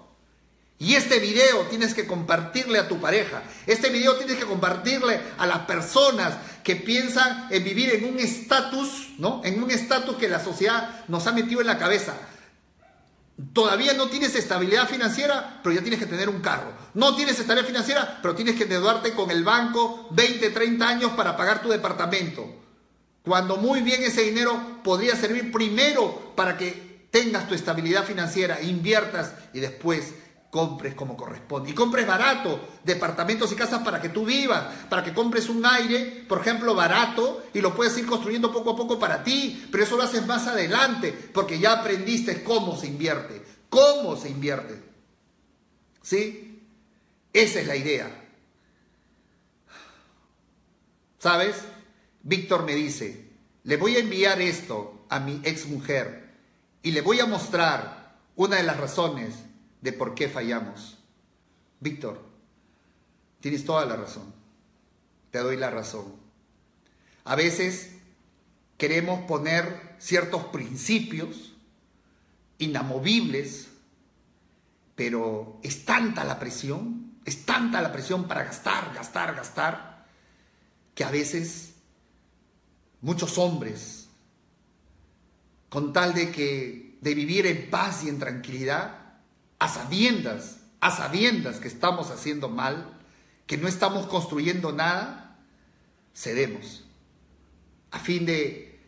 [0.79, 3.41] Y este video tienes que compartirle a tu pareja.
[3.65, 9.09] Este video tienes que compartirle a las personas que piensan en vivir en un estatus,
[9.17, 9.41] ¿no?
[9.43, 12.13] En un estatus que la sociedad nos ha metido en la cabeza.
[13.53, 16.71] Todavía no tienes estabilidad financiera, pero ya tienes que tener un carro.
[16.93, 21.35] No tienes estabilidad financiera, pero tienes que endeudarte con el banco 20, 30 años para
[21.35, 22.47] pagar tu departamento.
[23.23, 29.33] Cuando muy bien ese dinero podría servir primero para que tengas tu estabilidad financiera, inviertas
[29.53, 30.13] y después
[30.57, 31.69] compres como corresponde.
[31.69, 36.25] Y compres barato, departamentos y casas para que tú vivas, para que compres un aire,
[36.27, 39.95] por ejemplo, barato, y lo puedes ir construyendo poco a poco para ti, pero eso
[39.95, 44.81] lo haces más adelante, porque ya aprendiste cómo se invierte, cómo se invierte.
[46.01, 46.63] ¿Sí?
[47.31, 48.25] Esa es la idea.
[51.19, 51.57] ¿Sabes?
[52.23, 53.29] Víctor me dice,
[53.63, 56.33] le voy a enviar esto a mi ex mujer
[56.81, 59.35] y le voy a mostrar una de las razones
[59.81, 60.97] de por qué fallamos.
[61.79, 62.23] Víctor,
[63.39, 64.33] tienes toda la razón.
[65.31, 66.15] Te doy la razón.
[67.23, 67.91] A veces
[68.77, 71.55] queremos poner ciertos principios
[72.57, 73.67] inamovibles,
[74.95, 80.07] pero es tanta la presión, es tanta la presión para gastar, gastar, gastar,
[80.95, 81.73] que a veces
[83.01, 84.07] muchos hombres,
[85.69, 88.96] con tal de que de vivir en paz y en tranquilidad,
[89.59, 92.97] a sabiendas, a sabiendas que estamos haciendo mal,
[93.45, 95.39] que no estamos construyendo nada,
[96.13, 96.83] cedemos.
[97.91, 98.79] A fin de,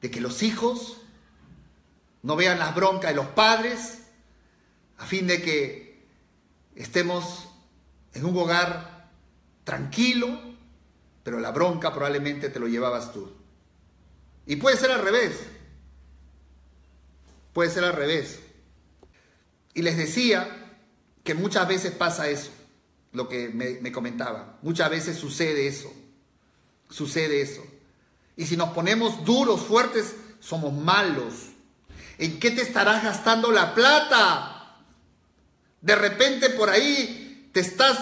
[0.00, 0.98] que los hijos
[2.22, 4.04] no vean las broncas de los padres,
[4.98, 6.06] a fin de que
[6.76, 7.48] estemos
[8.14, 9.10] en un hogar
[9.64, 10.40] tranquilo,
[11.22, 13.32] pero la bronca probablemente te lo llevabas tú.
[14.46, 15.40] Y puede ser al revés.
[17.52, 18.38] Puede ser al revés.
[19.76, 20.48] Y les decía
[21.22, 22.50] que muchas veces pasa eso,
[23.12, 24.58] lo que me, comentaba.
[24.62, 25.92] Muchas veces sucede eso.
[26.88, 27.62] Sucede eso.
[28.38, 31.50] Y si nos ponemos duros, fuertes, somos malos.
[32.16, 34.78] ¿En qué te estarás gastando la plata?
[35.82, 37.98] De repente por ahí te estás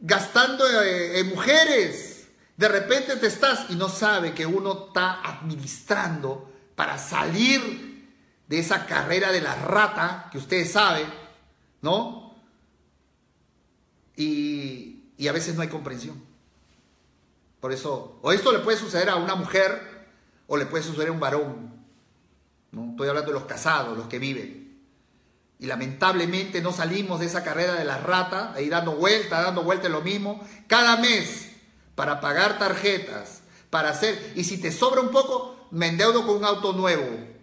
[0.00, 2.28] gastando eh, en mujeres.
[2.56, 7.87] De repente te estás y no sabe que uno está administrando para salir
[8.48, 11.06] de esa carrera de la rata que ustedes saben,
[11.82, 12.34] ¿no?
[14.16, 16.20] Y, y, a veces no hay comprensión.
[17.60, 20.08] Por eso, o esto le puede suceder a una mujer
[20.48, 21.84] o le puede suceder a un varón.
[22.72, 22.90] ¿no?
[22.90, 24.82] Estoy hablando de los casados, los que viven.
[25.60, 29.88] Y lamentablemente no salimos de esa carrera de la rata, ahí dando vuelta, dando vuelta
[29.88, 31.50] lo mismo, cada mes
[31.94, 34.32] para pagar tarjetas, para hacer.
[34.36, 37.37] Y si te sobra un poco, me endeudo con un auto nuevo.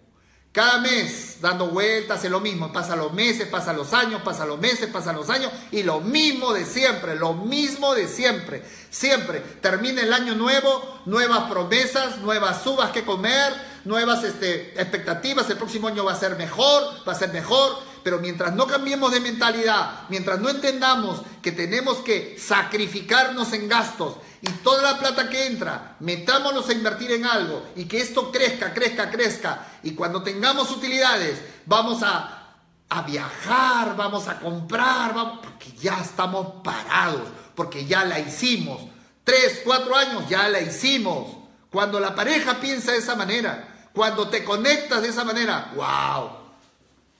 [0.55, 2.71] Cada mes dando vueltas es lo mismo.
[2.71, 5.51] Pasan los meses, pasan los años, pasan los meses, pasan los años.
[5.73, 8.63] Y lo mismo de siempre, lo mismo de siempre.
[8.89, 13.51] Siempre termina el año nuevo, nuevas promesas, nuevas uvas que comer,
[13.83, 15.49] nuevas este, expectativas.
[15.49, 17.77] El próximo año va a ser mejor, va a ser mejor.
[18.01, 24.15] Pero mientras no cambiemos de mentalidad, mientras no entendamos que tenemos que sacrificarnos en gastos
[24.47, 28.73] y toda la plata que entra, metámonos a invertir en algo y que esto crezca,
[28.73, 29.65] crezca, crezca.
[29.81, 32.55] Y cuando tengamos utilidades, vamos a,
[32.89, 38.81] a viajar, vamos a comprar, vamos, porque ya estamos parados, porque ya la hicimos.
[39.23, 41.38] Tres, cuatro años, ya la hicimos.
[41.71, 46.45] Cuando la pareja piensa de esa manera, cuando te conectas de esa manera, wow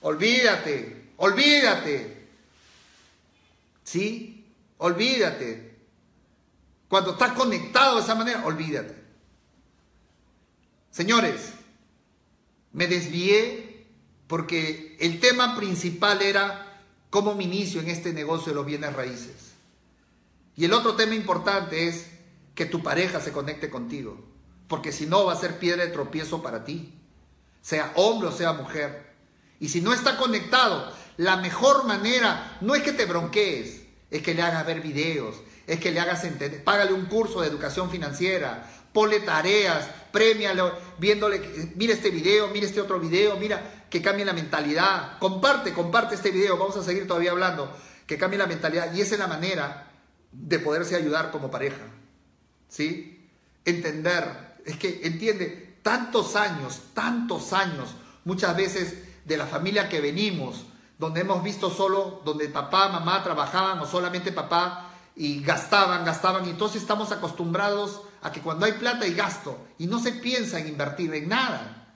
[0.06, 2.28] Olvídate, olvídate.
[3.82, 4.44] ¿Sí?
[4.78, 5.65] Olvídate.
[6.88, 8.94] Cuando estás conectado de esa manera, olvídate.
[10.90, 11.52] Señores,
[12.72, 13.86] me desvié
[14.26, 19.52] porque el tema principal era cómo me inicio en este negocio de los bienes raíces.
[20.56, 22.06] Y el otro tema importante es
[22.54, 24.24] que tu pareja se conecte contigo,
[24.68, 26.94] porque si no va a ser piedra de tropiezo para ti,
[27.60, 29.14] sea hombre o sea mujer.
[29.60, 34.34] Y si no está conectado, la mejor manera no es que te bronquees, es que
[34.34, 38.70] le hagas ver videos, es que le hagas entender, págale un curso de educación financiera,
[38.92, 44.32] ponle tareas, premialo, viéndole, mira este video, mira este otro video, mira que cambie la
[44.32, 47.76] mentalidad, comparte, comparte este video, vamos a seguir todavía hablando,
[48.06, 49.90] que cambie la mentalidad y esa es la manera
[50.32, 51.82] de poderse ayudar como pareja,
[52.68, 53.28] ¿sí?
[53.64, 60.66] Entender, es que entiende, tantos años, tantos años, muchas veces de la familia que venimos,
[60.98, 64.85] donde hemos visto solo, donde papá, mamá trabajaban o solamente papá
[65.16, 69.86] y gastaban, gastaban, y entonces estamos acostumbrados a que cuando hay plata hay gasto y
[69.86, 71.94] no se piensa en invertir en nada.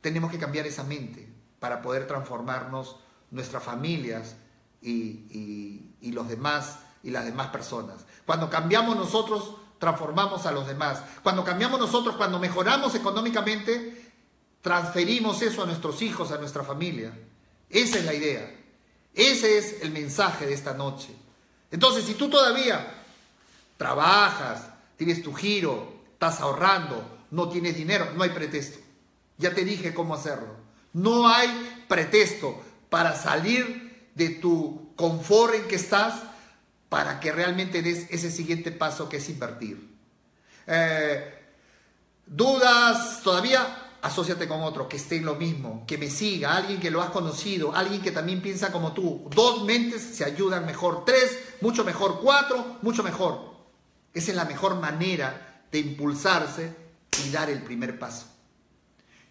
[0.00, 2.96] Tenemos que cambiar esa mente para poder transformarnos
[3.30, 4.36] nuestras familias
[4.80, 8.06] y, y los demás y las demás personas.
[8.24, 11.02] Cuando cambiamos nosotros, transformamos a los demás.
[11.22, 14.12] Cuando cambiamos nosotros, cuando mejoramos económicamente,
[14.62, 17.12] transferimos eso a nuestros hijos, a nuestra familia.
[17.68, 18.56] Esa es la idea.
[19.14, 21.14] Ese es el mensaje de esta noche.
[21.70, 23.04] Entonces, si tú todavía
[23.76, 28.78] trabajas, tienes tu giro, estás ahorrando, no tienes dinero, no hay pretexto.
[29.38, 30.56] Ya te dije cómo hacerlo.
[30.92, 36.14] No hay pretexto para salir de tu confort en que estás
[36.88, 39.96] para que realmente des ese siguiente paso que es invertir.
[40.66, 41.38] Eh,
[42.26, 43.79] ¿Dudas todavía?
[44.02, 47.10] Asóciate con otro que esté en lo mismo, que me siga, alguien que lo has
[47.10, 49.28] conocido, alguien que también piensa como tú.
[49.34, 53.50] Dos mentes se ayudan mejor, tres, mucho mejor, cuatro, mucho mejor.
[54.12, 56.74] Esa es la mejor manera de impulsarse
[57.24, 58.26] y dar el primer paso.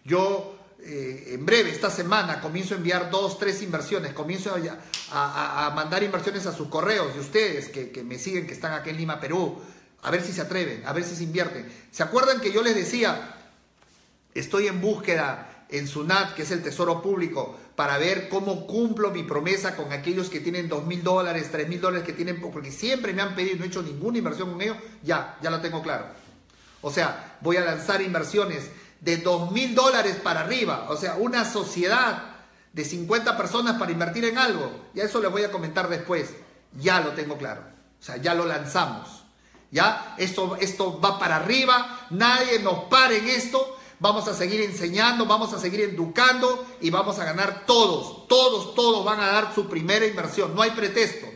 [0.04, 4.54] Yo eh, en breve, esta semana, comienzo a enviar dos, tres inversiones, comienzo
[5.12, 8.90] a, mandar inversiones a sus correos de ustedes que, que me siguen, que están aquí
[8.90, 9.60] en Lima, Perú,
[10.02, 11.70] a ver si se atreven, a ver si se invierten.
[11.90, 13.39] ¿Se acuerdan que yo les decía,
[14.34, 19.22] Estoy en búsqueda en SUNAT, que es el Tesoro Público, para ver cómo cumplo mi
[19.22, 23.12] promesa con aquellos que tienen dos mil dólares, tres mil dólares que tienen, porque siempre
[23.12, 26.06] me han pedido, no he hecho ninguna inversión con ellos, ya, ya lo tengo claro.
[26.82, 31.44] O sea, voy a lanzar inversiones de dos mil dólares para arriba, o sea, una
[31.44, 32.30] sociedad
[32.72, 34.70] de 50 personas para invertir en algo.
[34.94, 36.30] Y a eso les voy a comentar después.
[36.78, 37.62] Ya lo tengo claro.
[38.00, 39.24] O sea, ya lo lanzamos.
[39.72, 45.26] Ya, esto, esto va para arriba, nadie nos pare en esto vamos a seguir enseñando,
[45.26, 49.68] vamos a seguir educando y vamos a ganar todos, todos, todos van a dar su
[49.68, 51.26] primera inversión, no hay pretexto.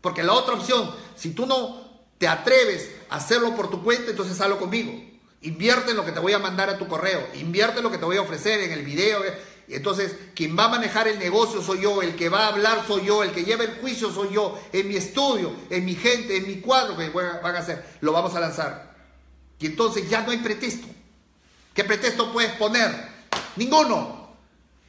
[0.00, 4.40] Porque la otra opción, si tú no te atreves a hacerlo por tu cuenta, entonces
[4.40, 4.92] hazlo conmigo.
[5.42, 7.98] Invierte en lo que te voy a mandar a tu correo, invierte en lo que
[7.98, 9.22] te voy a ofrecer en el video.
[9.68, 13.06] Entonces, quien va a manejar el negocio soy yo, el que va a hablar soy
[13.06, 16.46] yo, el que lleva el juicio soy yo, en mi estudio, en mi gente, en
[16.46, 18.94] mi cuadro que van a hacer, lo vamos a lanzar.
[19.58, 20.86] Y entonces ya no hay pretexto.
[21.74, 22.90] ¿Qué pretexto puedes poner?
[23.56, 24.34] Ninguno.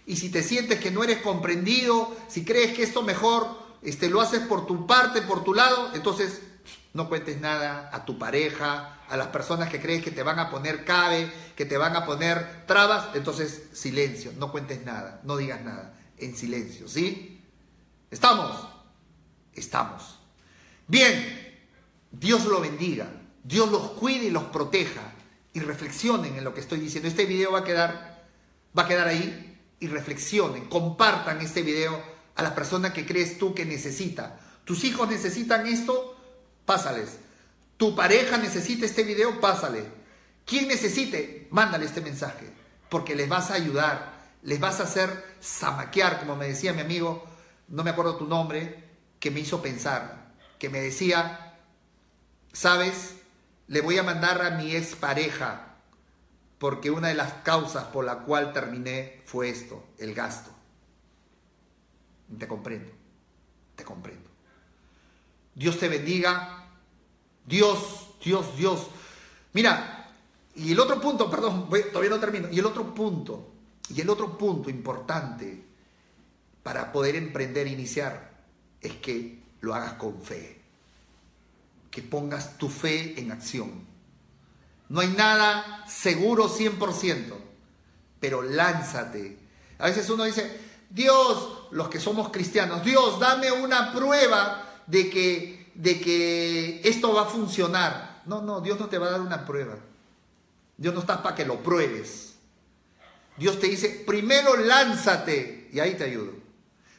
[0.05, 3.47] Y si te sientes que no eres comprendido, si crees que esto mejor
[3.81, 6.41] este, lo haces por tu parte, por tu lado, entonces
[6.93, 10.49] no cuentes nada a tu pareja, a las personas que crees que te van a
[10.49, 15.61] poner cabe, que te van a poner trabas, entonces silencio, no cuentes nada, no digas
[15.61, 17.41] nada, en silencio, ¿sí?
[18.09, 18.67] ¿Estamos?
[19.53, 20.19] Estamos.
[20.87, 21.57] Bien,
[22.11, 23.09] Dios lo bendiga,
[23.43, 25.13] Dios los cuide y los proteja
[25.53, 27.07] y reflexionen en lo que estoy diciendo.
[27.07, 28.23] Este video va a quedar,
[28.77, 32.01] va a quedar ahí y reflexionen, compartan este video
[32.35, 34.39] a las personas que crees tú que necesita.
[34.63, 36.17] Tus hijos necesitan esto,
[36.65, 37.17] pásales.
[37.77, 39.83] Tu pareja necesita este video, pásale.
[40.45, 42.51] Quien necesite, mándale este mensaje,
[42.89, 47.25] porque les vas a ayudar, les vas a hacer zamaquear, como me decía mi amigo,
[47.67, 48.83] no me acuerdo tu nombre,
[49.19, 51.55] que me hizo pensar, que me decía,
[52.53, 53.15] sabes,
[53.71, 55.77] le voy a mandar a mi expareja,
[56.59, 60.51] porque una de las causas por la cual terminé fue esto, el gasto.
[62.37, 62.91] Te comprendo,
[63.77, 64.29] te comprendo.
[65.55, 66.67] Dios te bendiga.
[67.45, 68.87] Dios, Dios, Dios.
[69.53, 70.11] Mira,
[70.53, 72.49] y el otro punto, perdón, todavía no termino.
[72.51, 73.53] Y el otro punto,
[73.87, 75.63] y el otro punto importante
[76.61, 78.31] para poder emprender e iniciar
[78.81, 80.60] es que lo hagas con fe.
[81.91, 83.85] Que pongas tu fe en acción.
[84.89, 87.33] No hay nada seguro 100%,
[88.19, 89.37] pero lánzate.
[89.77, 95.71] A veces uno dice, Dios, los que somos cristianos, Dios, dame una prueba de que,
[95.75, 98.21] de que esto va a funcionar.
[98.25, 99.77] No, no, Dios no te va a dar una prueba.
[100.75, 102.33] Dios no está para que lo pruebes.
[103.37, 106.33] Dios te dice, primero lánzate y ahí te ayudo.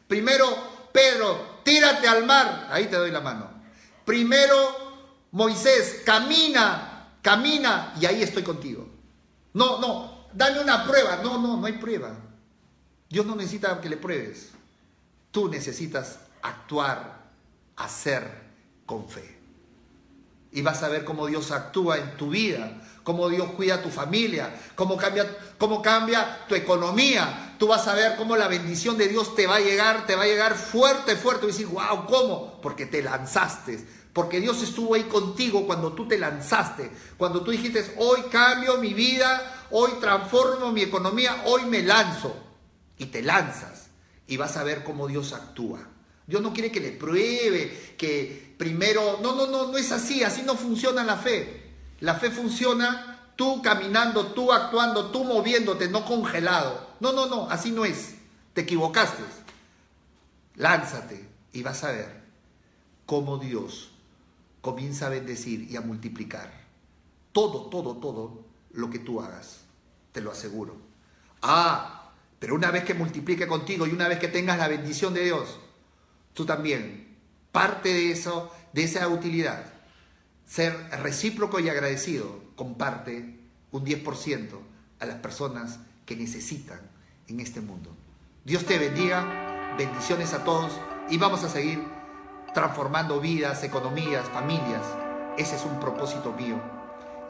[0.09, 0.47] Primero,
[0.93, 3.51] Pedro, tírate al mar, ahí te doy la mano.
[4.05, 4.55] Primero,
[5.32, 8.88] Moisés, camina, camina y ahí estoy contigo.
[9.55, 11.20] No, no, dame una prueba.
[11.22, 12.16] No, no, no hay prueba.
[13.09, 14.50] Dios no necesita que le pruebes.
[15.30, 17.30] Tú necesitas actuar,
[17.76, 18.42] hacer
[18.86, 19.38] con fe.
[20.50, 23.88] Y vas a ver cómo Dios actúa en tu vida, cómo Dios cuida a tu
[23.88, 25.26] familia, cómo cambia,
[25.57, 27.51] cómo cambia tu economía.
[27.63, 30.25] Tú vas a ver cómo la bendición de Dios te va a llegar, te va
[30.25, 31.45] a llegar fuerte, fuerte.
[31.45, 32.61] Y decir, wow, ¿cómo?
[32.61, 33.79] Porque te lanzaste.
[34.13, 36.91] Porque Dios estuvo ahí contigo cuando tú te lanzaste.
[37.17, 42.35] Cuando tú dijiste, hoy cambio mi vida, hoy transformo mi economía, hoy me lanzo.
[42.99, 43.91] Y te lanzas.
[44.27, 45.87] Y vas a ver cómo Dios actúa.
[46.27, 49.21] Dios no quiere que le pruebe, que primero...
[49.23, 50.25] No, no, no, no es así.
[50.25, 51.63] Así no funciona la fe.
[52.01, 56.91] La fe funciona tú caminando, tú actuando, tú moviéndote, no congelado.
[57.03, 58.14] No, no, no, así no es.
[58.55, 59.24] Te equivocaste.
[60.55, 62.22] Lánzate y vas a ver
[63.07, 63.90] cómo Dios
[64.61, 66.53] comienza a bendecir y a multiplicar
[67.32, 69.62] todo, todo, todo lo que tú hagas.
[70.12, 70.76] Te lo aseguro.
[71.42, 75.24] Ah, pero una vez que multiplique contigo y una vez que tengas la bendición de
[75.24, 75.59] Dios,
[76.34, 77.16] tú también,
[77.50, 79.72] parte de eso, de esa utilidad,
[80.46, 80.72] ser
[81.03, 83.40] recíproco y agradecido, comparte
[83.72, 84.50] un 10%
[85.00, 86.91] a las personas que necesitan
[87.29, 87.91] en este mundo.
[88.45, 90.73] Dios te bendiga, bendiciones a todos
[91.09, 91.83] y vamos a seguir
[92.55, 94.83] transformando vidas, economías, familias.
[95.39, 96.57] Ese es un propósito mío.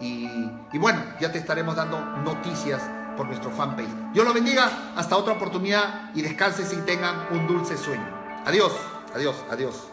[0.01, 0.27] Y,
[0.73, 2.83] y bueno, ya te estaremos dando noticias
[3.17, 4.13] por nuestro fanpage.
[4.13, 8.07] Dios lo bendiga, hasta otra oportunidad y descanses y tengan un dulce sueño.
[8.45, 8.73] Adiós,
[9.15, 9.92] adiós, adiós.